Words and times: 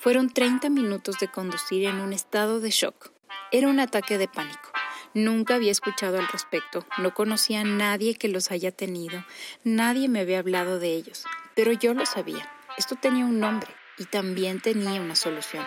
Fueron 0.00 0.30
30 0.30 0.70
minutos 0.70 1.18
de 1.20 1.28
conducir 1.28 1.84
en 1.84 2.00
un 2.00 2.14
estado 2.14 2.58
de 2.58 2.70
shock. 2.70 3.10
Era 3.52 3.68
un 3.68 3.80
ataque 3.80 4.16
de 4.16 4.28
pánico. 4.28 4.70
Nunca 5.12 5.56
había 5.56 5.70
escuchado 5.70 6.18
al 6.18 6.26
respecto, 6.28 6.86
no 6.96 7.12
conocía 7.12 7.60
a 7.60 7.64
nadie 7.64 8.14
que 8.14 8.28
los 8.28 8.50
haya 8.50 8.72
tenido, 8.72 9.22
nadie 9.62 10.08
me 10.08 10.20
había 10.20 10.38
hablado 10.38 10.78
de 10.78 10.94
ellos, 10.94 11.24
pero 11.54 11.72
yo 11.72 11.92
lo 11.92 12.06
sabía. 12.06 12.50
Esto 12.78 12.96
tenía 12.96 13.26
un 13.26 13.40
nombre 13.40 13.68
y 13.98 14.06
también 14.06 14.62
tenía 14.62 15.02
una 15.02 15.16
solución. 15.16 15.66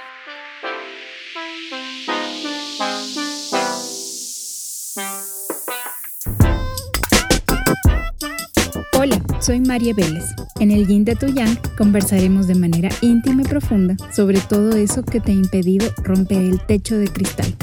Soy 9.43 9.59
María 9.59 9.93
Vélez. 9.93 10.23
En 10.61 10.71
el 10.71 10.87
Yin 10.87 11.03
de 11.03 11.17
Yang 11.35 11.59
conversaremos 11.77 12.47
de 12.47 12.55
manera 12.55 12.89
íntima 13.01 13.41
y 13.41 13.45
profunda 13.45 13.97
sobre 14.15 14.39
todo 14.39 14.71
eso 14.77 15.03
que 15.03 15.19
te 15.19 15.33
ha 15.33 15.35
impedido 15.35 15.87
romper 15.97 16.37
el 16.37 16.65
techo 16.65 16.97
de 16.97 17.09
cristal, 17.09 17.53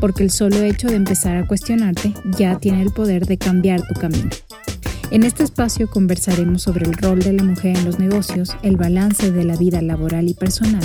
porque 0.00 0.22
el 0.22 0.30
solo 0.30 0.58
hecho 0.58 0.86
de 0.86 0.94
empezar 0.94 1.36
a 1.36 1.44
cuestionarte 1.44 2.14
ya 2.38 2.60
tiene 2.60 2.82
el 2.82 2.92
poder 2.92 3.26
de 3.26 3.38
cambiar 3.38 3.82
tu 3.82 3.94
camino. 4.00 4.30
En 5.10 5.24
este 5.24 5.42
espacio 5.42 5.90
conversaremos 5.90 6.62
sobre 6.62 6.86
el 6.86 6.94
rol 6.94 7.18
de 7.18 7.32
la 7.32 7.42
mujer 7.42 7.76
en 7.76 7.84
los 7.84 7.98
negocios, 7.98 8.56
el 8.62 8.76
balance 8.76 9.32
de 9.32 9.44
la 9.44 9.56
vida 9.56 9.82
laboral 9.82 10.28
y 10.28 10.34
personal, 10.34 10.84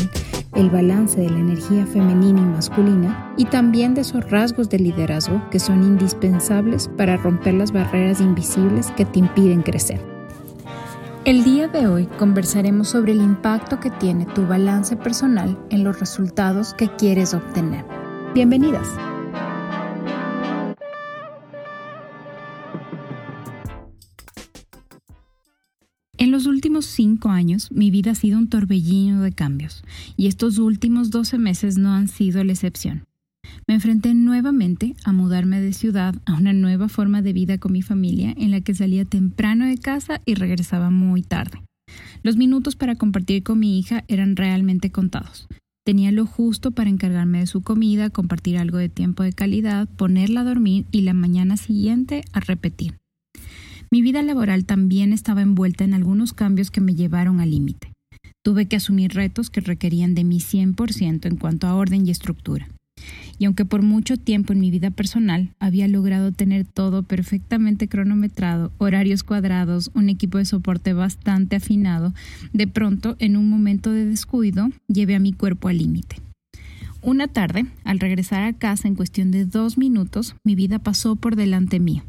el 0.55 0.71
balance 0.71 1.21
de 1.21 1.30
la 1.30 1.38
energía 1.38 1.85
femenina 1.85 2.41
y 2.41 2.45
masculina 2.45 3.33
y 3.38 3.45
también 3.45 3.94
de 3.94 4.02
esos 4.02 4.27
rasgos 4.31 4.69
de 4.69 4.80
liderazgo 4.80 5.39
que 5.52 5.59
son 5.59 5.83
indispensables 5.83 6.89
para 6.97 7.17
romper 7.17 7.53
las 7.53 7.71
barreras 7.71 8.21
invisibles 8.21 8.88
que 8.97 9.05
te 9.05 9.19
impiden 9.19 9.61
crecer. 9.61 10.10
El 11.23 11.43
día 11.43 11.67
de 11.67 11.85
hoy 11.85 12.07
conversaremos 12.17 12.89
sobre 12.89 13.11
el 13.11 13.21
impacto 13.21 13.80
que 13.80 13.91
tiene 13.91 14.25
tu 14.25 14.48
balance 14.48 14.95
personal 14.95 15.55
en 15.70 15.84
los 15.84 15.99
resultados 15.99 16.73
que 16.73 16.89
quieres 16.95 17.35
obtener. 17.35 17.85
Bienvenidas. 18.33 18.88
En 26.17 26.31
los 26.31 26.47
últimos 26.47 26.88
cinco 26.88 27.30
años, 27.30 27.72
mi 27.72 27.92
vida 27.92 28.11
ha 28.11 28.16
sido 28.16 28.39
un 28.39 28.49
torbellino 28.49 29.22
de 29.22 29.31
cambios, 29.31 29.83
y 30.17 30.25
estos 30.25 30.58
últimos 30.58 31.11
12 31.11 31.38
meses 31.38 31.77
no 31.77 31.94
han 31.94 32.08
sido 32.08 32.44
la 32.44 32.53
excepción. 32.53 33.03
Me 33.72 33.75
enfrenté 33.75 34.14
nuevamente 34.14 34.97
a 35.05 35.14
mudarme 35.14 35.61
de 35.61 35.72
ciudad 35.72 36.14
a 36.25 36.33
una 36.33 36.52
nueva 36.52 36.89
forma 36.89 37.22
de 37.22 37.31
vida 37.31 37.58
con 37.58 37.72
mi 37.72 37.81
familia 37.81 38.33
en 38.36 38.52
la 38.52 38.59
que 38.59 38.75
salía 38.75 39.05
temprano 39.05 39.66
de 39.66 39.77
casa 39.77 40.19
y 40.25 40.36
regresaba 40.36 40.89
muy 40.89 41.22
tarde. 41.22 41.64
Los 42.22 42.36
minutos 42.36 42.75
para 42.75 42.95
compartir 42.95 43.44
con 43.44 43.59
mi 43.59 43.80
hija 43.80 44.03
eran 44.09 44.36
realmente 44.36 44.92
contados. 44.92 45.47
Tenía 45.86 46.11
lo 46.11 46.25
justo 46.25 46.72
para 46.72 46.89
encargarme 46.89 47.39
de 47.39 47.47
su 47.47 47.61
comida, 47.61 48.09
compartir 48.09 48.58
algo 48.58 48.77
de 48.77 48.89
tiempo 48.89 49.23
de 49.23 49.31
calidad, 49.31 49.88
ponerla 49.88 50.42
a 50.42 50.44
dormir 50.44 50.86
y 50.92 51.03
la 51.03 51.14
mañana 51.14 51.55
siguiente 51.55 52.25
a 52.33 52.42
repetir. 52.42 52.97
Mi 53.89 54.02
vida 54.02 54.22
laboral 54.22 54.66
también 54.66 55.14
estaba 55.14 55.44
envuelta 55.44 55.86
en 55.86 55.94
algunos 55.94 56.33
cambios 56.33 56.72
que 56.72 56.81
me 56.81 56.94
llevaron 56.94 57.39
al 57.39 57.52
límite. 57.52 57.94
Tuve 58.44 58.66
que 58.66 58.75
asumir 58.75 59.14
retos 59.14 59.49
que 59.49 59.61
requerían 59.61 60.14
de 60.14 60.25
mi 60.25 60.39
100% 60.39 61.25
en 61.25 61.38
cuanto 61.38 61.67
a 61.67 61.75
orden 61.75 62.05
y 62.05 62.11
estructura. 62.11 62.67
Y 63.42 63.45
aunque 63.45 63.66
por 63.66 63.81
mucho 63.81 64.17
tiempo 64.17 64.53
en 64.53 64.59
mi 64.59 64.70
vida 64.70 64.92
personal 64.92 65.50
había 65.58 65.88
logrado 65.88 66.31
tener 66.31 66.64
todo 66.64 67.02
perfectamente 67.02 67.88
cronometrado, 67.88 68.72
horarios 68.78 69.23
cuadrados, 69.23 69.89
un 69.95 70.09
equipo 70.09 70.38
de 70.38 70.45
soporte 70.45 70.94
bastante 70.94 71.56
afinado, 71.56 72.14
de 72.53 72.67
pronto, 72.67 73.16
en 73.17 73.38
un 73.38 73.50
momento 73.50 73.92
de 73.92 74.06
descuido, 74.06 74.70
llevé 74.88 75.16
a 75.16 75.20
mi 75.20 75.33
cuerpo 75.33 75.70
al 75.70 75.80
límite. 75.80 76.17
Una 77.02 77.28
tarde, 77.30 77.66
al 77.83 78.00
regresar 78.00 78.44
a 78.44 78.53
casa 78.53 78.88
en 78.88 78.94
cuestión 78.94 79.31
de 79.31 79.45
dos 79.45 79.76
minutos, 79.76 80.36
mi 80.44 80.53
vida 80.53 80.78
pasó 80.78 81.16
por 81.16 81.36
delante 81.36 81.80
mío. 81.80 82.03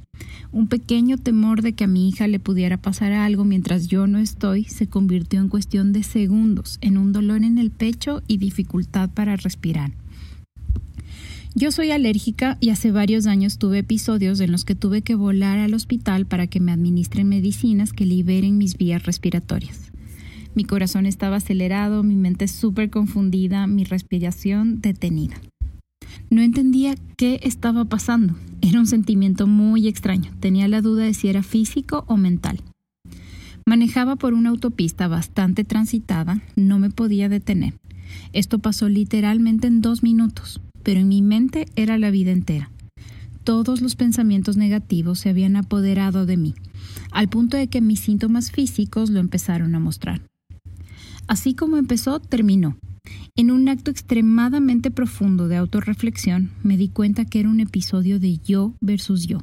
Un 0.53 0.67
pequeño 0.67 1.17
temor 1.17 1.63
de 1.63 1.73
que 1.73 1.85
a 1.85 1.87
mi 1.87 2.11
hija 2.11 2.29
le 2.29 2.41
pudiera 2.41 2.77
pasar 2.77 3.13
algo 3.13 3.47
mientras 3.47 3.89
yo 3.89 4.07
no 4.07 4.19
estoy 4.19 4.65
se 4.65 4.87
convirtió 4.87 5.41
en 5.41 5.49
cuestión 5.49 5.95
de 5.95 6.03
segundos 6.03 6.77
en 6.83 6.99
un 6.99 7.13
dolor 7.13 7.43
en 7.43 7.57
el 7.57 7.71
pecho 7.71 8.23
y 8.29 8.37
dificultad 8.37 9.09
para 9.09 9.37
respirar. 9.37 9.93
Yo 11.55 11.71
soy 11.71 11.91
alérgica 11.91 12.57
y 12.61 12.71
hace 12.71 12.93
varios 12.93 13.27
años 13.27 13.59
tuve 13.59 13.81
episodios 13.81 14.41
en 14.41 14.51
los 14.53 14.65
que 14.65 14.75
tuve 14.75 15.03
que 15.03 15.15
volar 15.15 15.59
al 15.59 15.75
hospital 15.75 16.25
para 16.25 16.47
que 16.47 16.61
me 16.61 16.73
administren 16.73 17.29
medicinas 17.29 17.93
que 17.93 18.07
liberen 18.07 18.57
mis 18.57 18.79
vías 18.79 19.05
respiratorias. 19.05 19.93
Mi 20.55 20.65
corazón 20.65 21.05
estaba 21.05 21.37
acelerado, 21.37 22.03
mi 22.03 22.17
mente 22.17 22.49
súper 22.49 22.89
confundida, 22.89 23.67
mi 23.67 23.85
respiración 23.85 24.81
detenida. 24.81 25.35
No 26.31 26.41
entendía 26.41 26.95
qué 27.19 27.39
estaba 27.43 27.85
pasando. 27.85 28.35
Era 28.63 28.81
un 28.81 28.87
sentimiento 28.87 29.47
muy 29.47 29.89
extraño. 29.89 30.31
Tenía 30.41 30.69
la 30.69 30.81
duda 30.81 31.05
de 31.05 31.13
si 31.13 31.29
era 31.29 31.43
físico 31.43 32.05
o 32.09 32.17
mental. 32.17 32.61
Manejaba 33.67 34.17
por 34.17 34.33
una 34.33 34.49
autopista 34.49 35.07
bastante 35.07 35.65
transitada, 35.65 36.43
no 36.57 36.79
me 36.79 36.89
podía 36.89 37.29
detener. 37.29 37.75
Esto 38.33 38.59
pasó 38.59 38.89
literalmente 38.89 39.67
en 39.67 39.83
dos 39.83 40.03
minutos, 40.03 40.61
pero 40.83 41.01
en 41.01 41.09
mi 41.09 41.23
mente 41.23 41.67
era 41.77 41.99
la 41.99 42.11
vida 42.11 42.31
entera. 42.31 42.71
Todos 43.45 43.81
los 43.81 43.97
pensamientos 43.97 44.57
negativos 44.57 45.19
se 45.19 45.29
habían 45.29 45.57
apoderado 45.57 46.27
de 46.27 46.37
mí, 46.37 46.55
al 47.11 47.29
punto 47.29 47.57
de 47.57 47.67
que 47.67 47.81
mis 47.81 48.01
síntomas 48.01 48.53
físicos 48.53 49.11
lo 49.11 49.21
empezaron 49.21 49.75
a 49.75 49.81
mostrar. 49.81 50.23
Así 51.27 51.55
como 51.55 51.77
empezó, 51.77 52.21
terminó. 52.21 52.77
En 53.35 53.51
un 53.51 53.69
acto 53.69 53.91
extremadamente 53.91 54.91
profundo 54.91 55.49
de 55.49 55.57
autorreflexión, 55.57 56.51
me 56.63 56.77
di 56.77 56.89
cuenta 56.89 57.25
que 57.25 57.41
era 57.41 57.49
un 57.49 57.61
episodio 57.61 58.21
de 58.21 58.39
yo 58.39 58.75
versus 58.81 59.27
yo. 59.27 59.39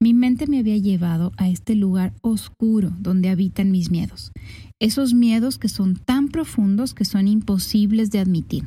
Mi 0.00 0.14
mente 0.14 0.46
me 0.46 0.58
había 0.58 0.78
llevado 0.78 1.32
a 1.36 1.48
este 1.48 1.74
lugar 1.74 2.14
oscuro 2.22 2.90
donde 2.98 3.28
habitan 3.28 3.70
mis 3.70 3.90
miedos, 3.90 4.32
esos 4.80 5.12
miedos 5.14 5.58
que 5.58 5.68
son 5.68 5.94
tan 5.94 6.28
profundos 6.28 6.94
que 6.94 7.04
son 7.04 7.28
imposibles 7.28 8.10
de 8.10 8.20
admitir, 8.20 8.64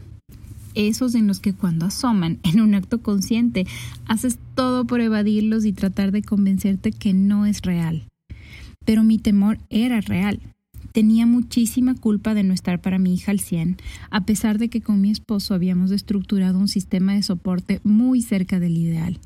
esos 0.76 1.16
en 1.16 1.28
los 1.28 1.40
que 1.40 1.54
cuando 1.54 1.86
asoman 1.86 2.40
en 2.44 2.62
un 2.62 2.76
acto 2.76 3.02
consciente 3.02 3.66
haces 4.06 4.38
todo 4.56 4.86
por 4.86 5.02
evadirlos 5.02 5.66
y 5.66 5.74
tratar 5.74 6.12
de 6.12 6.22
convencerte 6.22 6.92
que 6.92 7.14
no 7.14 7.46
es 7.46 7.62
real. 7.62 8.04
Pero 8.86 9.04
mi 9.04 9.18
temor 9.18 9.60
era 9.70 10.02
real, 10.02 10.40
Tenía 10.94 11.26
muchísima 11.26 11.96
culpa 11.96 12.36
de 12.36 12.44
no 12.44 12.54
estar 12.54 12.80
para 12.80 13.00
mi 13.00 13.16
hija 13.16 13.32
al 13.32 13.40
100, 13.40 13.78
a 14.12 14.26
pesar 14.26 14.60
de 14.60 14.70
que 14.70 14.82
con 14.82 15.02
mi 15.02 15.10
esposo 15.10 15.56
habíamos 15.56 15.90
estructurado 15.90 16.60
un 16.60 16.68
sistema 16.68 17.16
de 17.16 17.24
soporte 17.24 17.82
muy 17.84 18.22
cerca 18.22 18.60
del 18.60 18.78
ideal. 18.78 19.20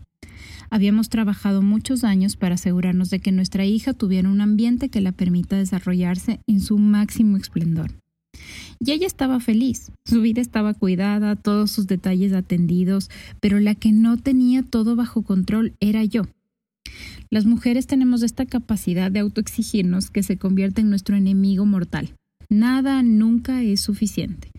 Habíamos 0.70 1.10
trabajado 1.10 1.62
muchos 1.62 2.06
años 2.06 2.38
para 2.38 2.56
asegurarnos 2.56 3.10
de 3.10 3.20
que 3.20 3.34
nuestra 3.34 3.66
hija 3.66 3.92
tuviera 3.92 4.30
un 4.30 4.40
ambiente 4.40 4.88
que 4.88 5.02
la 5.02 5.12
permita 5.12 5.58
desarrollarse 5.58 6.40
en 6.48 6.62
su 6.62 6.78
máximo 6.78 7.36
esplendor. 7.36 7.92
Y 8.80 8.92
ella 8.92 9.08
estaba 9.08 9.40
feliz, 9.40 9.92
su 10.06 10.22
vida 10.22 10.42
estaba 10.42 10.74
cuidada, 10.74 11.36
todos 11.36 11.72
sus 11.72 11.88
detalles 11.88 12.34
atendidos, 12.34 13.10
pero 13.40 13.60
la 13.60 13.76
que 13.76 13.92
no 13.92 14.18
tenía 14.18 14.64
todo 14.64 14.96
bajo 14.96 15.24
control 15.24 15.74
era 15.80 16.04
yo. 16.04 16.24
Las 17.30 17.46
mujeres 17.46 17.88
tenemos 17.88 18.24
esta 18.24 18.46
capacidad 18.46 19.12
de 19.12 19.20
autoexigirnos 19.20 20.10
que 20.10 20.24
se 20.24 20.38
convierte 20.38 20.82
en 20.82 20.90
nuestro 20.90 21.16
enemigo 21.16 21.66
mortal. 21.66 22.14
Nada 22.50 23.04
nunca 23.04 23.62
es 23.62 23.82
suficiente. 23.82 24.52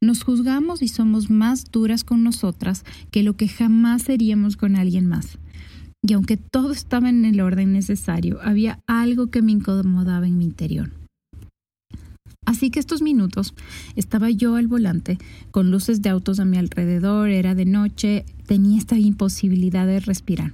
Nos 0.00 0.24
juzgamos 0.24 0.82
y 0.82 0.88
somos 0.88 1.30
más 1.30 1.70
duras 1.70 2.04
con 2.04 2.22
nosotras 2.22 2.84
que 3.10 3.22
lo 3.22 3.36
que 3.36 3.48
jamás 3.48 4.02
seríamos 4.02 4.56
con 4.56 4.76
alguien 4.76 5.06
más. 5.06 5.38
Y 6.02 6.14
aunque 6.14 6.36
todo 6.36 6.72
estaba 6.72 7.08
en 7.08 7.24
el 7.24 7.40
orden 7.40 7.72
necesario, 7.72 8.40
había 8.42 8.80
algo 8.86 9.30
que 9.30 9.42
me 9.42 9.52
incomodaba 9.52 10.26
en 10.26 10.38
mi 10.38 10.44
interior. 10.44 10.90
Así 12.60 12.68
que 12.68 12.78
estos 12.78 13.00
minutos 13.00 13.54
estaba 13.96 14.28
yo 14.28 14.56
al 14.56 14.66
volante, 14.66 15.16
con 15.50 15.70
luces 15.70 16.02
de 16.02 16.10
autos 16.10 16.40
a 16.40 16.44
mi 16.44 16.58
alrededor, 16.58 17.30
era 17.30 17.54
de 17.54 17.64
noche, 17.64 18.26
tenía 18.44 18.76
esta 18.76 18.98
imposibilidad 18.98 19.86
de 19.86 19.98
respirar. 19.98 20.52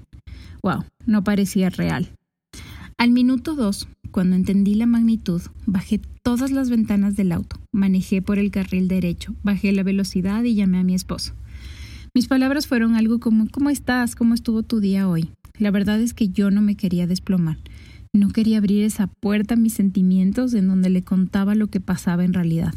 Wow, 0.62 0.84
no 1.04 1.25
parecía 1.25 1.69
real. 1.69 2.08
Al 2.96 3.10
minuto 3.10 3.56
dos, 3.56 3.88
cuando 4.12 4.36
entendí 4.36 4.76
la 4.76 4.86
magnitud, 4.86 5.42
bajé 5.66 6.00
todas 6.22 6.52
las 6.52 6.70
ventanas 6.70 7.16
del 7.16 7.32
auto, 7.32 7.58
manejé 7.72 8.22
por 8.22 8.38
el 8.38 8.52
carril 8.52 8.86
derecho, 8.86 9.34
bajé 9.42 9.72
la 9.72 9.82
velocidad 9.82 10.44
y 10.44 10.54
llamé 10.54 10.78
a 10.78 10.84
mi 10.84 10.94
esposo. 10.94 11.32
Mis 12.14 12.28
palabras 12.28 12.69
fueron 12.69 12.94
algo 12.94 13.19
como 13.19 13.48
¿Cómo 13.50 13.69
estás? 13.69 14.14
¿Cómo 14.14 14.34
estuvo 14.34 14.62
tu 14.62 14.78
día 14.78 15.08
hoy? 15.08 15.31
La 15.58 15.72
verdad 15.72 16.00
es 16.00 16.14
que 16.14 16.28
yo 16.28 16.52
no 16.52 16.62
me 16.62 16.76
quería 16.76 17.08
desplomar. 17.08 17.58
No 18.16 18.30
quería 18.30 18.56
abrir 18.56 18.82
esa 18.82 19.08
puerta 19.08 19.54
a 19.54 19.56
mis 19.58 19.74
sentimientos 19.74 20.54
en 20.54 20.68
donde 20.68 20.88
le 20.88 21.02
contaba 21.02 21.54
lo 21.54 21.66
que 21.66 21.80
pasaba 21.80 22.24
en 22.24 22.32
realidad. 22.32 22.72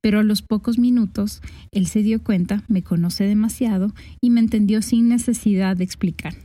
Pero 0.00 0.20
a 0.20 0.22
los 0.22 0.40
pocos 0.40 0.78
minutos, 0.78 1.42
él 1.72 1.88
se 1.88 2.04
dio 2.04 2.22
cuenta, 2.22 2.62
me 2.68 2.82
conoce 2.82 3.24
demasiado 3.24 3.92
y 4.20 4.30
me 4.30 4.38
entendió 4.38 4.80
sin 4.80 5.08
necesidad 5.08 5.76
de 5.76 5.82
explicar. 5.82 6.36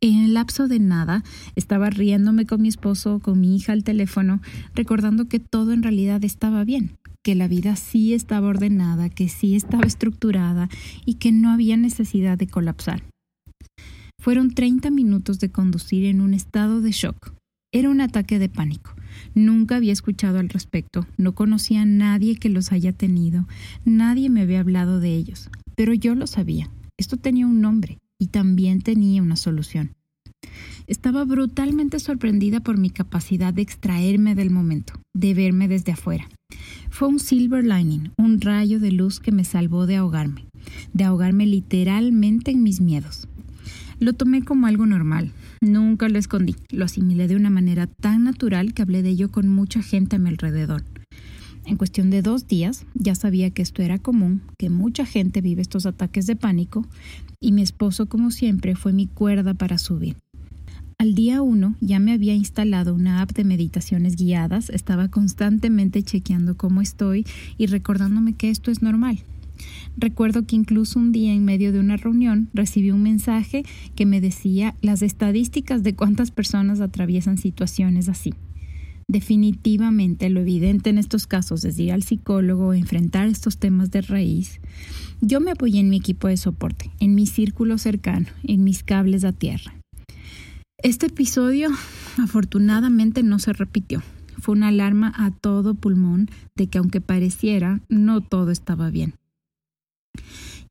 En 0.00 0.18
el 0.18 0.34
lapso 0.34 0.68
de 0.68 0.78
nada, 0.78 1.24
estaba 1.56 1.90
riéndome 1.90 2.46
con 2.46 2.62
mi 2.62 2.68
esposo, 2.68 3.18
con 3.18 3.40
mi 3.40 3.56
hija 3.56 3.72
al 3.72 3.82
teléfono, 3.82 4.40
recordando 4.76 5.26
que 5.26 5.40
todo 5.40 5.72
en 5.72 5.82
realidad 5.82 6.24
estaba 6.24 6.62
bien, 6.62 6.92
que 7.24 7.34
la 7.34 7.48
vida 7.48 7.74
sí 7.74 8.14
estaba 8.14 8.46
ordenada, 8.46 9.08
que 9.08 9.28
sí 9.28 9.56
estaba 9.56 9.84
estructurada 9.84 10.68
y 11.04 11.14
que 11.14 11.32
no 11.32 11.50
había 11.50 11.76
necesidad 11.76 12.38
de 12.38 12.46
colapsar. 12.46 13.02
Fueron 14.22 14.54
30 14.54 14.88
minutos 14.90 15.40
de 15.40 15.50
conducir 15.50 16.04
en 16.04 16.20
un 16.20 16.32
estado 16.32 16.80
de 16.80 16.92
shock. 16.92 17.34
Era 17.72 17.90
un 17.90 18.00
ataque 18.00 18.38
de 18.38 18.48
pánico. 18.48 18.94
Nunca 19.34 19.74
había 19.74 19.92
escuchado 19.92 20.38
al 20.38 20.48
respecto, 20.48 21.08
no 21.16 21.34
conocía 21.34 21.82
a 21.82 21.86
nadie 21.86 22.36
que 22.36 22.48
los 22.48 22.70
haya 22.70 22.92
tenido, 22.92 23.48
nadie 23.84 24.30
me 24.30 24.42
había 24.42 24.60
hablado 24.60 25.00
de 25.00 25.16
ellos, 25.16 25.50
pero 25.74 25.92
yo 25.92 26.14
lo 26.14 26.28
sabía. 26.28 26.70
Esto 26.96 27.16
tenía 27.16 27.48
un 27.48 27.60
nombre 27.60 27.98
y 28.16 28.28
también 28.28 28.80
tenía 28.80 29.22
una 29.22 29.34
solución. 29.34 29.90
Estaba 30.86 31.24
brutalmente 31.24 31.98
sorprendida 31.98 32.60
por 32.60 32.78
mi 32.78 32.90
capacidad 32.90 33.52
de 33.52 33.62
extraerme 33.62 34.36
del 34.36 34.50
momento, 34.50 34.92
de 35.16 35.34
verme 35.34 35.66
desde 35.66 35.90
afuera. 35.90 36.28
Fue 36.90 37.08
un 37.08 37.18
silver 37.18 37.64
lining, 37.64 38.12
un 38.18 38.40
rayo 38.40 38.78
de 38.78 38.92
luz 38.92 39.18
que 39.18 39.32
me 39.32 39.42
salvó 39.42 39.86
de 39.86 39.96
ahogarme, 39.96 40.46
de 40.92 41.02
ahogarme 41.02 41.44
literalmente 41.44 42.52
en 42.52 42.62
mis 42.62 42.80
miedos. 42.80 43.26
Lo 44.02 44.14
tomé 44.14 44.42
como 44.42 44.66
algo 44.66 44.84
normal, 44.84 45.30
nunca 45.60 46.08
lo 46.08 46.18
escondí, 46.18 46.56
lo 46.70 46.86
asimilé 46.86 47.28
de 47.28 47.36
una 47.36 47.50
manera 47.50 47.86
tan 47.86 48.24
natural 48.24 48.74
que 48.74 48.82
hablé 48.82 49.00
de 49.00 49.10
ello 49.10 49.30
con 49.30 49.46
mucha 49.46 49.80
gente 49.80 50.16
a 50.16 50.18
mi 50.18 50.28
alrededor. 50.28 50.82
En 51.66 51.76
cuestión 51.76 52.10
de 52.10 52.20
dos 52.20 52.48
días 52.48 52.84
ya 52.94 53.14
sabía 53.14 53.50
que 53.50 53.62
esto 53.62 53.80
era 53.80 54.00
común, 54.00 54.42
que 54.58 54.70
mucha 54.70 55.06
gente 55.06 55.40
vive 55.40 55.62
estos 55.62 55.86
ataques 55.86 56.26
de 56.26 56.34
pánico, 56.34 56.84
y 57.38 57.52
mi 57.52 57.62
esposo, 57.62 58.06
como 58.06 58.32
siempre, 58.32 58.74
fue 58.74 58.92
mi 58.92 59.06
cuerda 59.06 59.54
para 59.54 59.78
subir. 59.78 60.16
Al 60.98 61.14
día 61.14 61.40
uno 61.40 61.76
ya 61.80 62.00
me 62.00 62.10
había 62.10 62.34
instalado 62.34 62.96
una 62.96 63.22
app 63.22 63.30
de 63.30 63.44
meditaciones 63.44 64.16
guiadas, 64.16 64.68
estaba 64.70 65.10
constantemente 65.10 66.02
chequeando 66.02 66.56
cómo 66.56 66.80
estoy 66.80 67.24
y 67.56 67.66
recordándome 67.66 68.32
que 68.32 68.50
esto 68.50 68.72
es 68.72 68.82
normal. 68.82 69.20
Recuerdo 69.96 70.46
que 70.46 70.56
incluso 70.56 70.98
un 70.98 71.12
día 71.12 71.32
en 71.32 71.44
medio 71.44 71.72
de 71.72 71.80
una 71.80 71.96
reunión 71.96 72.48
recibí 72.54 72.90
un 72.90 73.02
mensaje 73.02 73.64
que 73.94 74.06
me 74.06 74.20
decía 74.20 74.74
las 74.80 75.02
estadísticas 75.02 75.82
de 75.82 75.94
cuántas 75.94 76.30
personas 76.30 76.80
atraviesan 76.80 77.38
situaciones 77.38 78.08
así. 78.08 78.34
Definitivamente 79.08 80.30
lo 80.30 80.40
evidente 80.40 80.90
en 80.90 80.98
estos 80.98 81.26
casos 81.26 81.64
es 81.64 81.78
ir 81.78 81.92
al 81.92 82.02
psicólogo, 82.02 82.72
enfrentar 82.72 83.28
estos 83.28 83.58
temas 83.58 83.90
de 83.90 84.00
raíz. 84.00 84.60
Yo 85.20 85.40
me 85.40 85.50
apoyé 85.50 85.80
en 85.80 85.90
mi 85.90 85.98
equipo 85.98 86.28
de 86.28 86.36
soporte, 86.36 86.90
en 86.98 87.14
mi 87.14 87.26
círculo 87.26 87.76
cercano, 87.78 88.26
en 88.44 88.64
mis 88.64 88.82
cables 88.82 89.24
a 89.24 89.32
tierra. 89.32 89.74
Este 90.78 91.06
episodio 91.06 91.68
afortunadamente 92.18 93.22
no 93.22 93.38
se 93.38 93.52
repitió. 93.52 94.02
Fue 94.38 94.54
una 94.54 94.68
alarma 94.68 95.12
a 95.14 95.30
todo 95.30 95.74
pulmón 95.74 96.28
de 96.56 96.66
que 96.66 96.78
aunque 96.78 97.00
pareciera, 97.00 97.80
no 97.88 98.20
todo 98.22 98.50
estaba 98.50 98.90
bien. 98.90 99.14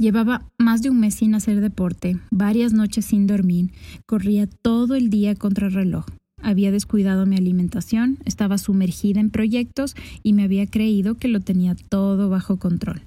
Llevaba 0.02 0.48
más 0.58 0.82
de 0.82 0.90
un 0.90 1.00
mes 1.00 1.14
sin 1.14 1.36
hacer 1.36 1.62
deporte, 1.62 2.18
varias 2.32 2.74
noches 2.74 3.06
sin 3.06 3.28
dormir, 3.28 3.72
corría 4.08 4.48
todo 4.48 4.96
el 4.96 5.12
día 5.12 5.36
contra 5.36 5.70
reloj. 5.70 6.06
Había 6.42 6.72
descuidado 6.72 7.28
mi 7.28 7.38
alimentación, 7.38 8.18
estaba 8.26 8.58
sumergida 8.58 9.20
en 9.20 9.30
proyectos 9.30 9.96
y 10.24 10.34
me 10.34 10.44
había 10.44 10.66
creído 10.66 11.20
que 11.20 11.28
lo 11.28 11.40
tenía 11.40 11.76
todo 11.76 12.30
bajo 12.30 12.58
control. 12.58 13.04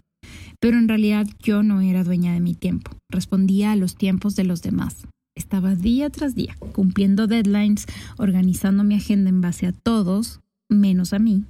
Pero 0.60 0.78
en 0.78 0.86
realidad 0.86 1.26
yo 1.42 1.64
no 1.64 1.80
era 1.80 2.04
dueña 2.04 2.32
de 2.32 2.38
mi 2.38 2.54
tiempo, 2.54 2.92
respondía 3.10 3.72
a 3.72 3.76
los 3.76 3.96
tiempos 3.96 4.36
de 4.36 4.44
los 4.44 4.62
demás. 4.62 5.08
Estaba 5.36 5.74
día 5.74 6.10
tras 6.10 6.36
día 6.36 6.54
cumpliendo 6.72 7.26
deadlines, 7.26 7.86
organizando 8.18 8.84
mi 8.84 8.94
agenda 8.94 9.30
en 9.30 9.40
base 9.40 9.66
a 9.66 9.72
todos, 9.72 10.42
menos 10.68 11.12
a 11.12 11.18
mí. 11.18 11.42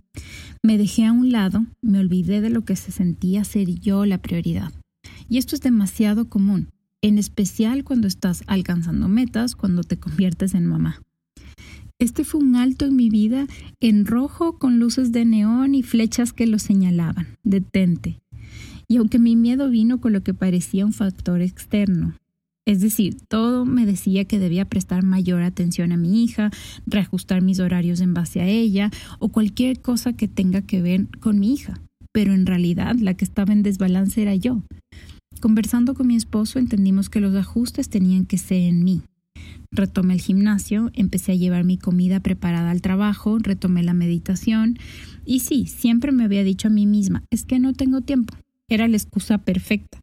Me 0.64 0.78
dejé 0.78 1.05
a 1.05 1.12
un 1.12 1.31
lado, 1.31 1.66
me 1.82 1.99
olvidé 1.99 2.40
de 2.40 2.49
lo 2.49 2.64
que 2.64 2.75
se 2.75 2.90
sentía 2.90 3.44
ser 3.44 3.69
yo 3.81 4.06
la 4.06 4.16
prioridad. 4.16 4.72
Y 5.28 5.37
esto 5.37 5.55
es 5.55 5.61
demasiado 5.61 6.31
común, 6.31 6.70
en 7.02 7.19
especial 7.19 7.84
cuando 7.84 8.08
estás 8.08 8.43
alcanzando 8.46 9.06
metas, 9.06 9.56
cuando 9.56 9.82
te 9.82 9.99
conviertes 9.99 10.55
en 10.55 10.64
mamá. 10.64 11.02
Este 11.99 12.25
fue 12.25 12.40
un 12.40 12.56
alto 12.56 12.87
en 12.87 12.96
mi 12.96 13.11
vida 13.11 13.46
en 13.81 14.06
rojo 14.06 14.58
con 14.58 14.78
luces 14.78 15.12
de 15.12 15.26
neón 15.26 15.75
y 15.75 15.82
flechas 15.82 16.32
que 16.32 16.46
lo 16.46 16.58
señalaban. 16.58 17.26
Detente. 17.43 18.22
Y 18.88 18.96
aunque 18.96 19.19
mi 19.19 19.37
miedo 19.37 19.69
vino 19.69 20.00
con 20.00 20.14
lo 20.14 20.22
que 20.22 20.32
parecía 20.32 20.87
un 20.87 20.94
factor 20.94 21.43
externo, 21.43 22.17
es 22.66 22.81
decir, 22.81 23.16
todo 23.28 23.66
me 23.66 23.84
decía 23.84 24.25
que 24.25 24.38
debía 24.38 24.64
prestar 24.64 25.02
mayor 25.02 25.43
atención 25.43 25.93
a 25.93 25.99
mi 25.99 26.25
hija, 26.25 26.50
reajustar 26.87 27.43
mis 27.43 27.61
horarios 27.61 28.00
en 28.00 28.14
base 28.14 28.40
a 28.40 28.46
ella 28.46 28.90
o 29.19 29.28
cualquier 29.28 29.81
cosa 29.81 30.14
que 30.14 30.28
tenga 30.28 30.62
que 30.62 30.81
ver 30.81 31.06
con 31.20 31.38
mi 31.38 31.52
hija. 31.52 31.81
Pero 32.12 32.32
en 32.32 32.46
realidad 32.46 32.96
la 32.99 33.14
que 33.14 33.25
estaba 33.25 33.52
en 33.52 33.62
desbalance 33.62 34.22
era 34.22 34.34
yo. 34.34 34.62
Conversando 35.40 35.94
con 35.94 36.06
mi 36.06 36.16
esposo 36.16 36.58
entendimos 36.58 37.11
que 37.11 37.20
los 37.20 37.34
ajustes 37.34 37.90
tenían 37.90 38.25
que 38.25 38.38
ser 38.38 38.62
en 38.62 38.82
mí. 38.82 39.02
Retomé 39.70 40.14
el 40.14 40.20
gimnasio, 40.20 40.90
empecé 40.94 41.32
a 41.32 41.37
llevar 41.37 41.64
mi 41.64 41.76
comida 41.76 42.20
preparada 42.20 42.70
al 42.70 42.81
trabajo, 42.81 43.38
retomé 43.40 43.82
la 43.82 43.93
meditación 43.93 44.78
y 45.26 45.40
sí, 45.40 45.67
siempre 45.67 46.12
me 46.12 46.25
había 46.25 46.44
dicho 46.44 46.69
a 46.69 46.70
mí 46.70 46.87
misma, 46.87 47.25
es 47.31 47.44
que 47.44 47.58
no 47.58 47.75
tengo 47.75 48.00
tiempo. 48.00 48.34
Era 48.69 48.88
la 48.88 48.96
excusa 48.96 49.38
perfecta 49.38 49.99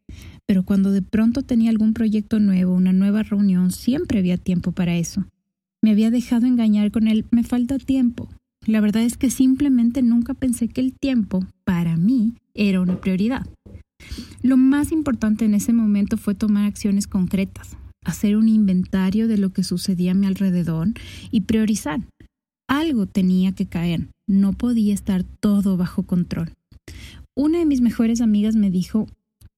pero 0.51 0.63
cuando 0.63 0.91
de 0.91 1.01
pronto 1.01 1.43
tenía 1.43 1.69
algún 1.69 1.93
proyecto 1.93 2.41
nuevo, 2.41 2.73
una 2.73 2.91
nueva 2.91 3.23
reunión, 3.23 3.71
siempre 3.71 4.19
había 4.19 4.35
tiempo 4.35 4.73
para 4.73 4.97
eso. 4.97 5.25
Me 5.81 5.91
había 5.91 6.11
dejado 6.11 6.45
engañar 6.45 6.91
con 6.91 7.07
él, 7.07 7.23
me 7.31 7.43
falta 7.43 7.79
tiempo. 7.79 8.27
La 8.67 8.81
verdad 8.81 9.03
es 9.03 9.15
que 9.15 9.29
simplemente 9.29 10.01
nunca 10.01 10.33
pensé 10.33 10.67
que 10.67 10.81
el 10.81 10.91
tiempo, 10.91 11.45
para 11.63 11.95
mí, 11.95 12.33
era 12.53 12.81
una 12.81 12.99
prioridad. 12.99 13.47
Lo 14.41 14.57
más 14.57 14.91
importante 14.91 15.45
en 15.45 15.53
ese 15.53 15.71
momento 15.71 16.17
fue 16.17 16.35
tomar 16.35 16.65
acciones 16.65 17.07
concretas, 17.07 17.77
hacer 18.03 18.35
un 18.35 18.49
inventario 18.49 19.29
de 19.29 19.37
lo 19.37 19.53
que 19.53 19.63
sucedía 19.63 20.11
a 20.11 20.15
mi 20.15 20.27
alrededor 20.27 20.89
y 21.31 21.39
priorizar. 21.39 22.01
Algo 22.67 23.05
tenía 23.05 23.53
que 23.53 23.67
caer, 23.67 24.09
no 24.27 24.51
podía 24.51 24.93
estar 24.93 25.23
todo 25.23 25.77
bajo 25.77 26.03
control. 26.03 26.51
Una 27.37 27.59
de 27.59 27.65
mis 27.65 27.79
mejores 27.79 28.19
amigas 28.19 28.57
me 28.57 28.69
dijo, 28.69 29.07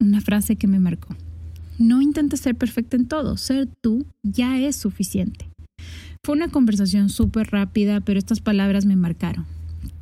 una 0.03 0.21
frase 0.21 0.55
que 0.55 0.67
me 0.67 0.79
marcó. 0.79 1.15
No 1.79 2.01
intentes 2.01 2.41
ser 2.41 2.55
perfecta 2.55 2.95
en 2.95 3.07
todo, 3.07 3.38
ser 3.38 3.67
tú 3.81 4.05
ya 4.21 4.59
es 4.59 4.75
suficiente. 4.75 5.50
Fue 6.23 6.35
una 6.35 6.50
conversación 6.50 7.09
súper 7.09 7.51
rápida, 7.51 8.00
pero 8.00 8.19
estas 8.19 8.39
palabras 8.39 8.85
me 8.85 8.95
marcaron. 8.95 9.45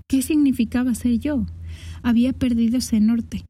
¿Qué 0.08 0.22
significaba 0.22 0.94
ser 0.94 1.20
yo? 1.20 1.46
Había 2.04 2.34
perdido 2.34 2.78
ese 2.78 3.00
norte. 3.00 3.46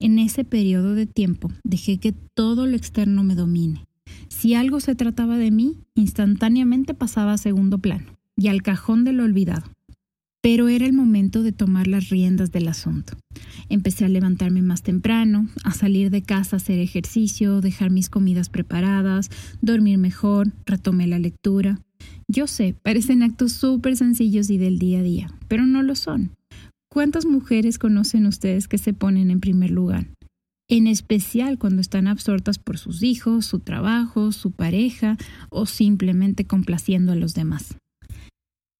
En 0.00 0.18
ese 0.18 0.44
periodo 0.44 0.94
de 0.94 1.06
tiempo 1.06 1.50
dejé 1.62 1.98
que 1.98 2.12
todo 2.34 2.66
lo 2.66 2.76
externo 2.76 3.22
me 3.22 3.34
domine. 3.34 3.84
Si 4.28 4.54
algo 4.54 4.80
se 4.80 4.94
trataba 4.94 5.36
de 5.38 5.50
mí, 5.50 5.76
instantáneamente 5.94 6.94
pasaba 6.94 7.34
a 7.34 7.38
segundo 7.38 7.78
plano 7.78 8.16
y 8.36 8.48
al 8.48 8.62
cajón 8.62 9.04
de 9.04 9.12
lo 9.12 9.24
olvidado. 9.24 9.75
Pero 10.46 10.68
era 10.68 10.86
el 10.86 10.92
momento 10.92 11.42
de 11.42 11.50
tomar 11.50 11.88
las 11.88 12.08
riendas 12.08 12.52
del 12.52 12.68
asunto. 12.68 13.14
Empecé 13.68 14.04
a 14.04 14.08
levantarme 14.08 14.62
más 14.62 14.84
temprano, 14.84 15.48
a 15.64 15.72
salir 15.72 16.08
de 16.10 16.22
casa 16.22 16.54
a 16.54 16.58
hacer 16.58 16.78
ejercicio, 16.78 17.60
dejar 17.60 17.90
mis 17.90 18.08
comidas 18.08 18.48
preparadas, 18.48 19.28
dormir 19.60 19.98
mejor, 19.98 20.52
retomé 20.64 21.08
la 21.08 21.18
lectura. 21.18 21.80
Yo 22.28 22.46
sé, 22.46 22.76
parecen 22.80 23.24
actos 23.24 23.54
súper 23.54 23.96
sencillos 23.96 24.48
y 24.48 24.56
del 24.56 24.78
día 24.78 25.00
a 25.00 25.02
día, 25.02 25.34
pero 25.48 25.66
no 25.66 25.82
lo 25.82 25.96
son. 25.96 26.30
¿Cuántas 26.88 27.26
mujeres 27.26 27.80
conocen 27.80 28.24
ustedes 28.24 28.68
que 28.68 28.78
se 28.78 28.92
ponen 28.92 29.32
en 29.32 29.40
primer 29.40 29.72
lugar? 29.72 30.06
En 30.68 30.86
especial 30.86 31.58
cuando 31.58 31.80
están 31.80 32.06
absortas 32.06 32.60
por 32.60 32.78
sus 32.78 33.02
hijos, 33.02 33.46
su 33.46 33.58
trabajo, 33.58 34.30
su 34.30 34.52
pareja 34.52 35.16
o 35.50 35.66
simplemente 35.66 36.44
complaciendo 36.44 37.10
a 37.10 37.16
los 37.16 37.34
demás. 37.34 37.76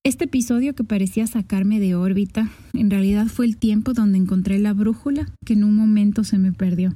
Este 0.06 0.26
episodio 0.26 0.72
que 0.76 0.84
parecía 0.84 1.26
sacarme 1.26 1.80
de 1.80 1.96
órbita, 1.96 2.48
en 2.75 2.90
realidad 2.90 3.26
fue 3.26 3.44
el 3.44 3.56
tiempo 3.56 3.92
donde 3.92 4.18
encontré 4.18 4.60
la 4.60 4.72
brújula 4.72 5.26
que 5.44 5.54
en 5.54 5.64
un 5.64 5.75
momento 5.75 6.22
se 6.22 6.38
me 6.38 6.52
perdió. 6.52 6.94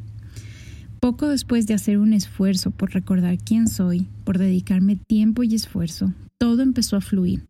Poco 1.01 1.27
después 1.27 1.67
de 1.67 1.75
hacer 1.75 1.99
un 1.99 2.13
esfuerzo 2.13 2.71
por 2.71 2.93
recordar 2.93 3.37
quién 3.39 3.67
soy, 3.67 4.07
por 4.23 4.39
dedicarme 4.39 4.95
tiempo 4.95 5.43
y 5.43 5.57
esfuerzo, 5.57 6.15
todo 6.39 6.63
empezó 6.63 6.97
a 6.97 7.01
fluir. 7.01 7.49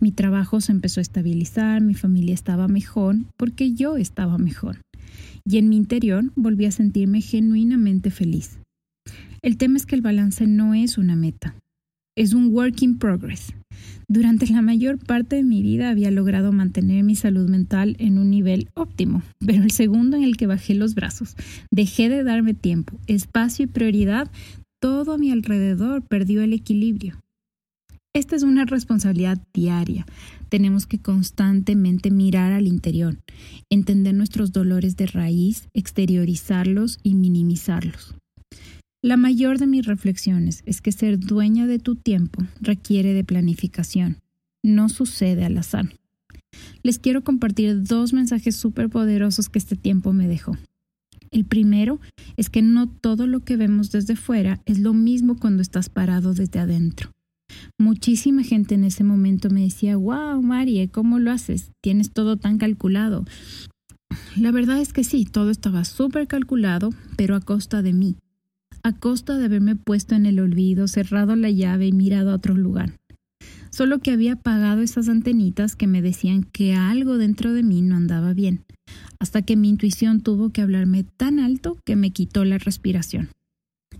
Mi 0.00 0.12
trabajo 0.12 0.60
se 0.60 0.72
empezó 0.72 1.00
a 1.00 1.08
estabilizar, 1.08 1.80
mi 1.80 1.94
familia 1.94 2.34
estaba 2.34 2.68
mejor 2.68 3.16
porque 3.38 3.72
yo 3.72 3.96
estaba 3.96 4.36
mejor. 4.36 4.82
Y 5.46 5.56
en 5.56 5.70
mi 5.70 5.78
interior 5.78 6.30
volví 6.36 6.66
a 6.66 6.72
sentirme 6.72 7.22
genuinamente 7.22 8.10
feliz. 8.10 8.58
El 9.40 9.56
tema 9.56 9.78
es 9.78 9.86
que 9.86 9.94
el 9.94 10.02
balance 10.02 10.46
no 10.46 10.74
es 10.74 10.98
una 10.98 11.16
meta, 11.16 11.54
es 12.18 12.34
un 12.34 12.54
work 12.54 12.82
in 12.82 12.98
progress. 12.98 13.54
Durante 14.12 14.48
la 14.48 14.60
mayor 14.60 14.98
parte 14.98 15.36
de 15.36 15.44
mi 15.44 15.62
vida 15.62 15.88
había 15.88 16.10
logrado 16.10 16.50
mantener 16.50 17.04
mi 17.04 17.14
salud 17.14 17.48
mental 17.48 17.94
en 18.00 18.18
un 18.18 18.28
nivel 18.28 18.68
óptimo, 18.74 19.22
pero 19.38 19.62
el 19.62 19.70
segundo 19.70 20.16
en 20.16 20.24
el 20.24 20.36
que 20.36 20.48
bajé 20.48 20.74
los 20.74 20.96
brazos, 20.96 21.36
dejé 21.70 22.08
de 22.08 22.24
darme 22.24 22.52
tiempo, 22.52 22.98
espacio 23.06 23.66
y 23.66 23.68
prioridad, 23.68 24.28
todo 24.80 25.12
a 25.12 25.18
mi 25.18 25.30
alrededor 25.30 26.02
perdió 26.02 26.42
el 26.42 26.52
equilibrio. 26.54 27.20
Esta 28.12 28.34
es 28.34 28.42
una 28.42 28.64
responsabilidad 28.64 29.38
diaria. 29.54 30.06
Tenemos 30.48 30.86
que 30.86 30.98
constantemente 30.98 32.10
mirar 32.10 32.50
al 32.50 32.66
interior, 32.66 33.16
entender 33.70 34.14
nuestros 34.14 34.50
dolores 34.50 34.96
de 34.96 35.06
raíz, 35.06 35.68
exteriorizarlos 35.72 36.98
y 37.04 37.14
minimizarlos. 37.14 38.16
La 39.02 39.16
mayor 39.16 39.58
de 39.58 39.66
mis 39.66 39.86
reflexiones 39.86 40.62
es 40.66 40.82
que 40.82 40.92
ser 40.92 41.18
dueña 41.18 41.66
de 41.66 41.78
tu 41.78 41.94
tiempo 41.94 42.42
requiere 42.60 43.14
de 43.14 43.24
planificación. 43.24 44.18
No 44.62 44.90
sucede 44.90 45.46
al 45.46 45.56
azar. 45.56 45.88
Les 46.82 46.98
quiero 46.98 47.24
compartir 47.24 47.82
dos 47.82 48.12
mensajes 48.12 48.56
súper 48.56 48.90
poderosos 48.90 49.48
que 49.48 49.58
este 49.58 49.74
tiempo 49.74 50.12
me 50.12 50.28
dejó. 50.28 50.58
El 51.30 51.46
primero 51.46 51.98
es 52.36 52.50
que 52.50 52.60
no 52.60 52.90
todo 52.90 53.26
lo 53.26 53.40
que 53.40 53.56
vemos 53.56 53.90
desde 53.90 54.16
fuera 54.16 54.60
es 54.66 54.80
lo 54.80 54.92
mismo 54.92 55.38
cuando 55.38 55.62
estás 55.62 55.88
parado 55.88 56.34
desde 56.34 56.58
adentro. 56.58 57.10
Muchísima 57.78 58.42
gente 58.42 58.74
en 58.74 58.84
ese 58.84 59.02
momento 59.02 59.48
me 59.48 59.62
decía, 59.62 59.96
wow, 59.96 60.42
Marie, 60.42 60.88
¿cómo 60.88 61.18
lo 61.18 61.30
haces? 61.30 61.70
Tienes 61.80 62.12
todo 62.12 62.36
tan 62.36 62.58
calculado. 62.58 63.24
La 64.36 64.50
verdad 64.50 64.78
es 64.78 64.92
que 64.92 65.04
sí, 65.04 65.24
todo 65.24 65.48
estaba 65.50 65.86
súper 65.86 66.26
calculado, 66.26 66.90
pero 67.16 67.34
a 67.34 67.40
costa 67.40 67.80
de 67.80 67.94
mí, 67.94 68.16
a 68.82 68.92
costa 68.92 69.36
de 69.36 69.46
haberme 69.46 69.76
puesto 69.76 70.14
en 70.14 70.26
el 70.26 70.40
olvido, 70.40 70.88
cerrado 70.88 71.36
la 71.36 71.50
llave 71.50 71.86
y 71.86 71.92
mirado 71.92 72.30
a 72.30 72.34
otro 72.34 72.54
lugar. 72.54 72.92
Solo 73.70 74.00
que 74.00 74.10
había 74.10 74.34
apagado 74.34 74.82
esas 74.82 75.08
antenitas 75.08 75.76
que 75.76 75.86
me 75.86 76.02
decían 76.02 76.42
que 76.42 76.74
algo 76.74 77.18
dentro 77.18 77.52
de 77.52 77.62
mí 77.62 77.82
no 77.82 77.96
andaba 77.96 78.34
bien, 78.34 78.64
hasta 79.18 79.42
que 79.42 79.56
mi 79.56 79.68
intuición 79.68 80.20
tuvo 80.20 80.50
que 80.50 80.62
hablarme 80.62 81.04
tan 81.04 81.38
alto 81.38 81.78
que 81.84 81.96
me 81.96 82.10
quitó 82.10 82.44
la 82.44 82.58
respiración. 82.58 83.28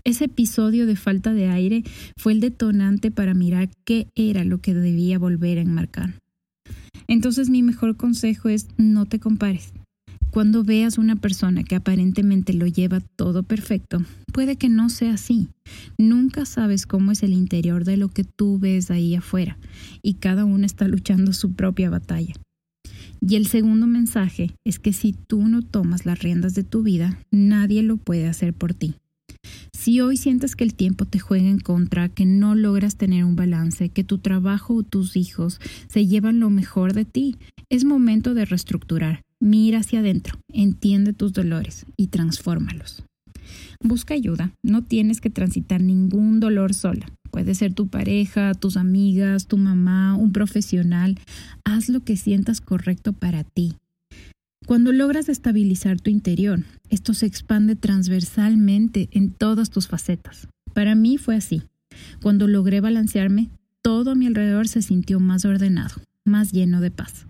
Ese 0.03 0.25
episodio 0.25 0.85
de 0.87 0.95
falta 0.95 1.33
de 1.33 1.47
aire 1.47 1.83
fue 2.17 2.33
el 2.33 2.39
detonante 2.39 3.11
para 3.11 3.33
mirar 3.33 3.69
qué 3.85 4.07
era 4.15 4.43
lo 4.43 4.59
que 4.59 4.73
debía 4.73 5.19
volver 5.19 5.57
a 5.59 5.61
enmarcar. 5.61 6.15
Entonces 7.07 7.49
mi 7.49 7.61
mejor 7.61 7.97
consejo 7.97 8.49
es 8.49 8.67
no 8.77 9.05
te 9.05 9.19
compares. 9.19 9.73
Cuando 10.31 10.63
veas 10.63 10.97
una 10.97 11.17
persona 11.17 11.65
que 11.65 11.75
aparentemente 11.75 12.53
lo 12.53 12.65
lleva 12.65 13.01
todo 13.01 13.43
perfecto, 13.43 14.01
puede 14.31 14.55
que 14.55 14.69
no 14.69 14.87
sea 14.89 15.15
así. 15.15 15.49
Nunca 15.97 16.45
sabes 16.45 16.85
cómo 16.85 17.11
es 17.11 17.21
el 17.21 17.33
interior 17.33 17.83
de 17.83 17.97
lo 17.97 18.07
que 18.07 18.23
tú 18.23 18.57
ves 18.57 18.91
ahí 18.91 19.13
afuera, 19.13 19.57
y 20.01 20.13
cada 20.15 20.45
uno 20.45 20.65
está 20.65 20.87
luchando 20.87 21.33
su 21.33 21.51
propia 21.51 21.89
batalla. 21.89 22.33
Y 23.19 23.35
el 23.35 23.45
segundo 23.45 23.87
mensaje 23.87 24.55
es 24.65 24.79
que 24.79 24.93
si 24.93 25.11
tú 25.11 25.49
no 25.49 25.63
tomas 25.63 26.05
las 26.05 26.19
riendas 26.19 26.55
de 26.55 26.63
tu 26.63 26.81
vida, 26.81 27.19
nadie 27.29 27.83
lo 27.83 27.97
puede 27.97 28.29
hacer 28.29 28.53
por 28.53 28.73
ti. 28.73 28.95
Si 29.73 29.99
hoy 29.99 30.15
sientes 30.15 30.55
que 30.55 30.63
el 30.63 30.75
tiempo 30.75 31.05
te 31.05 31.19
juega 31.19 31.49
en 31.49 31.59
contra, 31.59 32.07
que 32.07 32.25
no 32.25 32.55
logras 32.55 32.95
tener 32.95 33.25
un 33.25 33.35
balance, 33.35 33.89
que 33.89 34.05
tu 34.05 34.17
trabajo 34.17 34.75
o 34.75 34.83
tus 34.83 35.17
hijos 35.17 35.59
se 35.89 36.07
llevan 36.07 36.39
lo 36.39 36.49
mejor 36.49 36.93
de 36.93 37.03
ti, 37.03 37.35
es 37.69 37.83
momento 37.83 38.33
de 38.33 38.45
reestructurar. 38.45 39.23
Mira 39.41 39.79
hacia 39.79 40.01
adentro, 40.01 40.39
entiende 40.53 41.13
tus 41.13 41.33
dolores 41.33 41.87
y 41.97 42.07
transfórmalos. 42.07 43.03
Busca 43.83 44.13
ayuda, 44.13 44.53
no 44.61 44.83
tienes 44.83 45.19
que 45.19 45.31
transitar 45.31 45.81
ningún 45.81 46.39
dolor 46.39 46.75
sola. 46.75 47.07
Puede 47.31 47.55
ser 47.55 47.73
tu 47.73 47.87
pareja, 47.87 48.53
tus 48.53 48.77
amigas, 48.77 49.47
tu 49.47 49.57
mamá, 49.57 50.15
un 50.15 50.31
profesional. 50.31 51.17
Haz 51.63 51.89
lo 51.89 52.01
que 52.01 52.17
sientas 52.17 52.61
correcto 52.61 53.13
para 53.13 53.43
ti. 53.43 53.73
Cuando 54.67 54.91
logras 54.91 55.27
estabilizar 55.27 55.99
tu 55.99 56.11
interior, 56.11 56.63
esto 56.89 57.15
se 57.15 57.25
expande 57.25 57.75
transversalmente 57.75 59.09
en 59.11 59.31
todas 59.31 59.71
tus 59.71 59.87
facetas. 59.87 60.49
Para 60.75 60.93
mí 60.93 61.17
fue 61.17 61.35
así. 61.35 61.63
Cuando 62.21 62.47
logré 62.47 62.79
balancearme, 62.79 63.49
todo 63.81 64.11
a 64.11 64.15
mi 64.15 64.27
alrededor 64.27 64.67
se 64.67 64.83
sintió 64.83 65.19
más 65.19 65.45
ordenado, 65.45 65.95
más 66.25 66.51
lleno 66.51 66.79
de 66.79 66.91
paz. 66.91 67.25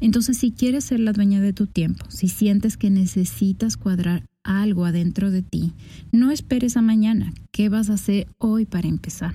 Entonces, 0.00 0.38
si 0.38 0.52
quieres 0.52 0.84
ser 0.84 1.00
la 1.00 1.12
dueña 1.12 1.40
de 1.40 1.52
tu 1.52 1.66
tiempo, 1.66 2.04
si 2.08 2.28
sientes 2.28 2.76
que 2.76 2.90
necesitas 2.90 3.76
cuadrar 3.76 4.24
algo 4.44 4.84
adentro 4.84 5.30
de 5.30 5.42
ti, 5.42 5.72
no 6.12 6.30
esperes 6.30 6.76
a 6.76 6.82
mañana. 6.82 7.32
¿Qué 7.52 7.68
vas 7.68 7.90
a 7.90 7.94
hacer 7.94 8.26
hoy 8.38 8.64
para 8.64 8.88
empezar? 8.88 9.34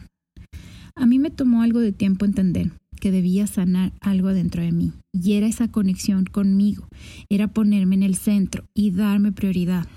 A 0.95 1.05
mí 1.05 1.19
me 1.19 1.31
tomó 1.31 1.61
algo 1.61 1.79
de 1.79 1.91
tiempo 1.91 2.25
entender 2.25 2.71
que 2.99 3.11
debía 3.11 3.47
sanar 3.47 3.91
algo 3.99 4.29
dentro 4.29 4.61
de 4.61 4.71
mí, 4.71 4.93
y 5.11 5.33
era 5.33 5.47
esa 5.47 5.67
conexión 5.67 6.23
conmigo, 6.25 6.87
era 7.29 7.49
ponerme 7.49 7.95
en 7.95 8.03
el 8.03 8.15
centro 8.15 8.63
y 8.73 8.91
darme 8.91 9.33
prioridad. 9.33 9.87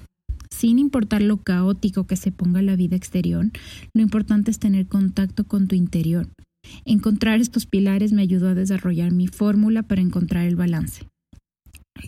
Sin 0.51 0.79
importar 0.79 1.23
lo 1.23 1.37
caótico 1.37 2.07
que 2.07 2.17
se 2.17 2.33
ponga 2.33 2.63
la 2.63 2.77
vida 2.77 2.97
exterior, 2.97 3.51
lo 3.95 4.03
importante 4.03 4.51
es 4.51 4.59
tener 4.59 4.87
contacto 4.87 5.45
con 5.45 5.69
tu 5.69 5.77
interior. 5.77 6.29
Encontrar 6.85 7.41
estos 7.41 7.67
pilares 7.67 8.13
me 8.13 8.23
ayudó 8.23 8.49
a 8.49 8.55
desarrollar 8.55 9.13
mi 9.13 9.27
fórmula 9.27 9.83
para 9.83 10.03
encontrar 10.03 10.47
el 10.47 10.57
balance. 10.57 11.07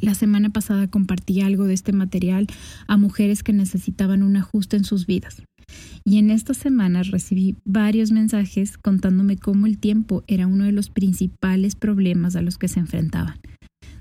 La 0.01 0.15
semana 0.15 0.51
pasada 0.51 0.89
compartí 0.89 1.41
algo 1.41 1.65
de 1.65 1.75
este 1.75 1.93
material 1.93 2.47
a 2.87 2.97
mujeres 2.97 3.43
que 3.43 3.53
necesitaban 3.53 4.23
un 4.23 4.37
ajuste 4.37 4.77
en 4.77 4.85
sus 4.85 5.07
vidas. 5.07 5.43
Y 6.05 6.19
en 6.19 6.31
estas 6.31 6.57
semanas 6.57 7.11
recibí 7.11 7.57
varios 7.65 8.13
mensajes 8.13 8.79
contándome 8.79 9.37
cómo 9.37 9.67
el 9.67 9.79
tiempo 9.79 10.25
era 10.27 10.47
uno 10.47 10.65
de 10.65 10.73
los 10.73 10.91
principales 10.91 11.75
problemas 11.75 12.37
a 12.37 12.43
los 12.43 12.59
que 12.59 12.69
se 12.69 12.81
enfrentaban. 12.81 13.39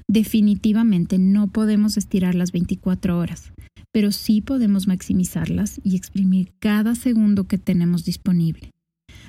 Definitivamente 0.07 1.17
no 1.17 1.49
podemos 1.49 1.97
estirar 1.97 2.33
las 2.33 2.53
24 2.53 3.17
horas, 3.17 3.51
pero 3.91 4.11
sí 4.11 4.41
podemos 4.41 4.87
maximizarlas 4.87 5.81
y 5.83 5.97
exprimir 5.97 6.53
cada 6.59 6.95
segundo 6.95 7.45
que 7.45 7.57
tenemos 7.57 8.05
disponible. 8.05 8.71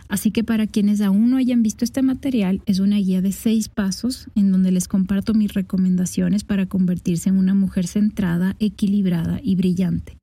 Así 0.08 0.30
que 0.30 0.42
para 0.42 0.66
quienes 0.66 1.00
aún 1.00 1.30
no 1.30 1.36
hayan 1.36 1.62
visto 1.62 1.84
este 1.84 2.02
material, 2.02 2.62
es 2.66 2.78
una 2.78 2.96
guía 2.96 3.20
de 3.20 3.32
seis 3.32 3.68
pasos 3.68 4.28
en 4.34 4.50
donde 4.50 4.72
les 4.72 4.88
comparto 4.88 5.34
mis 5.34 5.52
recomendaciones 5.52 6.44
para 6.44 6.66
convertirse 6.66 7.28
en 7.28 7.36
una 7.36 7.54
mujer 7.54 7.86
centrada, 7.86 8.56
equilibrada 8.58 9.40
y 9.42 9.56
brillante. 9.56 10.18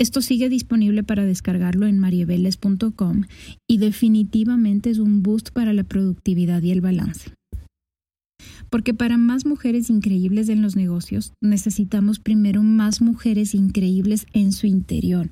Esto 0.00 0.22
sigue 0.22 0.48
disponible 0.48 1.02
para 1.02 1.24
descargarlo 1.24 1.86
en 1.86 1.98
marieveles.com 1.98 3.24
y 3.66 3.78
definitivamente 3.78 4.90
es 4.90 4.98
un 4.98 5.24
boost 5.24 5.50
para 5.50 5.72
la 5.72 5.82
productividad 5.82 6.62
y 6.62 6.70
el 6.70 6.80
balance. 6.80 7.32
Porque 8.70 8.94
para 8.94 9.16
más 9.16 9.44
mujeres 9.44 9.90
increíbles 9.90 10.48
en 10.50 10.62
los 10.62 10.76
negocios, 10.76 11.32
necesitamos 11.40 12.20
primero 12.20 12.62
más 12.62 13.00
mujeres 13.00 13.54
increíbles 13.54 14.26
en 14.32 14.52
su 14.52 14.68
interior. 14.68 15.30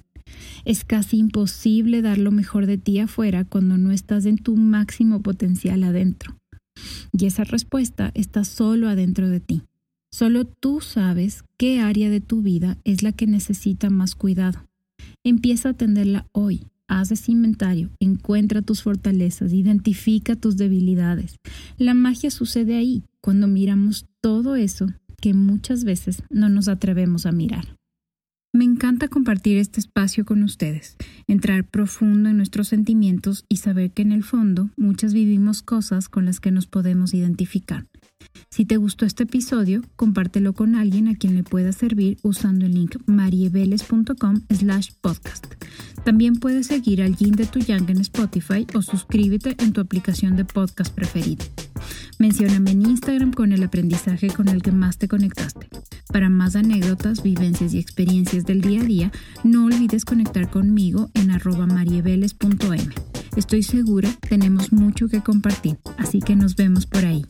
Es 0.65 0.85
casi 0.85 1.19
imposible 1.19 2.03
dar 2.03 2.19
lo 2.19 2.33
mejor 2.33 2.67
de 2.67 2.79
ti 2.79 2.99
afuera 2.99 3.45
cuando 3.45 3.79
no 3.79 3.93
estás 3.93 4.27
en 4.27 4.39
tu 4.39 4.57
máximo 4.57 5.23
potencial 5.23 5.85
adentro. 5.85 6.37
Y 7.13 7.27
esa 7.27 7.45
respuesta 7.45 8.11
está 8.15 8.45
solo 8.45 8.89
adentro 8.89 9.29
de 9.29 9.41
ti. 9.41 9.63
Solo 10.11 10.45
tú 10.45 10.81
sabes 10.81 11.45
qué 11.57 11.81
área 11.81 12.11
de 12.11 12.21
tu 12.21 12.43
vida 12.43 12.79
es 12.85 13.03
la 13.03 13.13
que 13.13 13.27
necesita 13.27 13.91
más 13.91 14.15
cuidado. 14.15 14.67
Empieza 15.25 15.69
a 15.69 15.73
atenderla 15.73 16.27
hoy. 16.33 16.67
Haz 16.89 17.11
ese 17.11 17.33
inventario, 17.33 17.91
encuentra 17.99 18.63
tus 18.63 18.83
fortalezas, 18.83 19.53
identifica 19.53 20.37
tus 20.37 20.57
debilidades. 20.57 21.37
La 21.79 21.95
magia 21.95 22.31
sucede 22.31 22.77
ahí, 22.77 23.03
cuando 23.21 23.49
miramos 23.49 24.07
todo 24.21 24.55
eso 24.55 24.87
que 25.21 25.35
muchas 25.35 25.83
veces 25.83 26.23
no 26.31 26.49
nos 26.49 26.69
atrevemos 26.69 27.27
a 27.27 27.33
mirar. 27.33 27.77
Me 28.57 28.65
encanta 28.65 29.09
compartir 29.09 29.59
este 29.59 29.81
espacio 29.81 30.25
con 30.25 30.43
ustedes, 30.43 30.97
entrar 31.29 31.63
profundo 31.65 32.31
en 32.31 32.39
nuestros 32.39 32.69
sentimientos 32.69 33.45
y 33.51 33.59
saber 33.59 33.91
que 33.91 34.01
en 34.01 34.13
el 34.13 34.25
fondo 34.25 34.71
muchas 34.79 35.13
vivimos 35.13 35.61
cosas 35.61 36.09
con 36.09 36.25
las 36.25 36.41
que 36.41 36.51
nos 36.51 36.67
podemos 36.67 37.13
identificar. 37.13 37.85
Si 38.57 38.65
te 38.65 38.79
gustó 38.79 39.05
este 39.05 39.25
episodio, 39.25 39.83
compártelo 39.97 40.55
con 40.55 40.77
alguien 40.77 41.09
a 41.09 41.15
quien 41.15 41.35
le 41.35 41.43
pueda 41.43 41.73
servir 41.73 42.17
usando 42.23 42.65
el 42.65 42.73
link 42.73 42.97
marieveles.com 43.05 44.41
slash 44.49 44.93
podcast. 45.03 45.47
También 46.05 46.37
puedes 46.37 46.69
seguir 46.69 47.03
al 47.03 47.17
Yin 47.17 47.33
de 47.33 47.45
tu 47.45 47.59
Yang 47.59 47.91
en 47.91 48.01
Spotify 48.01 48.67
o 48.75 48.81
suscríbete 48.81 49.57
en 49.59 49.75
tu 49.75 49.83
aplicación 49.83 50.37
de 50.37 50.47
podcast 50.47 50.95
preferida. 50.95 51.45
Mencióname 52.19 52.71
en 52.71 52.83
Instagram 52.87 53.33
con 53.33 53.53
el 53.53 53.63
aprendizaje 53.63 54.29
con 54.29 54.49
el 54.49 54.63
que 54.63 54.73
más 54.73 54.97
te 54.97 55.07
conectaste. 55.07 55.69
Para 56.11 56.31
más 56.31 56.57
anécdotas, 56.57 57.23
vivencias 57.23 57.75
y 57.75 57.79
experiencias 57.79 58.47
del 58.47 58.63
día 58.63 58.81
a 58.81 58.85
día, 58.85 59.13
no 59.45 59.67
olvides 59.67 60.07
conectar 60.07 60.49
conmigo 60.49 61.11
en 61.13 61.31
arroba 61.31 61.67
marieveles.m. 61.67 62.89
Estoy 63.37 63.63
segura 63.63 64.09
tenemos 64.31 64.73
mucho 64.73 65.09
que 65.09 65.21
compartir, 65.21 65.77
así 65.99 66.21
que 66.21 66.37
nos 66.37 66.57
vemos 66.57 66.87
por 66.87 67.05
ahí. 67.05 67.23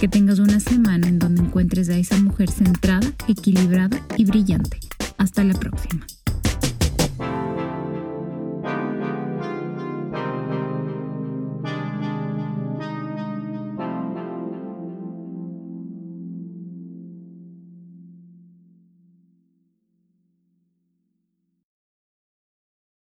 Que 0.00 0.08
tengas 0.08 0.38
una 0.38 0.60
semana 0.60 1.08
en 1.08 1.18
donde 1.18 1.42
encuentres 1.42 1.88
a 1.88 1.96
esa 1.96 2.18
mujer 2.18 2.50
centrada, 2.50 3.10
equilibrada 3.28 4.00
y 4.16 4.24
brillante. 4.24 4.78
Hasta 5.18 5.44
la 5.44 5.54
próxima. 5.54 6.06